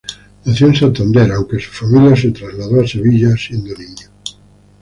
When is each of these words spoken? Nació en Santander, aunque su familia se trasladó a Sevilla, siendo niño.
Nació 0.45 0.65
en 0.65 0.73
Santander, 0.75 1.31
aunque 1.31 1.59
su 1.59 1.69
familia 1.69 2.15
se 2.15 2.31
trasladó 2.31 2.81
a 2.81 2.87
Sevilla, 2.87 3.35
siendo 3.37 3.71
niño. 3.77 4.09